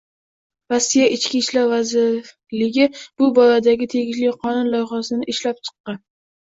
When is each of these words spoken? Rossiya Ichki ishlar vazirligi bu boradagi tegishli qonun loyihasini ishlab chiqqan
Rossiya 0.71 1.09
Ichki 1.17 1.41
ishlar 1.45 1.67
vazirligi 1.73 2.89
bu 3.03 3.31
boradagi 3.39 3.93
tegishli 3.95 4.35
qonun 4.43 4.75
loyihasini 4.75 5.33
ishlab 5.37 5.67
chiqqan 5.69 6.07